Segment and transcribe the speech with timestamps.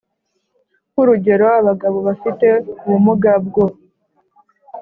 [0.91, 2.47] Nk urugero abagabo bafite
[2.83, 3.65] ubumuga bwo